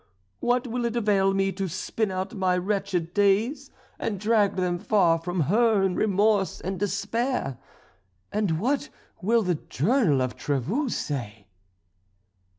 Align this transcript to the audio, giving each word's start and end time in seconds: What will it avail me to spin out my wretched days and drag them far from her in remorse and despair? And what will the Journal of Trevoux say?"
What 0.39 0.65
will 0.65 0.85
it 0.85 0.95
avail 0.95 1.31
me 1.31 1.51
to 1.51 1.67
spin 1.67 2.09
out 2.09 2.33
my 2.33 2.57
wretched 2.57 3.13
days 3.13 3.69
and 3.99 4.19
drag 4.19 4.55
them 4.55 4.79
far 4.79 5.19
from 5.19 5.41
her 5.41 5.83
in 5.83 5.93
remorse 5.93 6.59
and 6.59 6.79
despair? 6.79 7.59
And 8.31 8.59
what 8.59 8.89
will 9.21 9.43
the 9.43 9.59
Journal 9.79 10.23
of 10.23 10.35
Trevoux 10.35 10.89
say?" 10.89 11.45